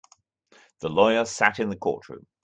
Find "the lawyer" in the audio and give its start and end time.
0.79-1.25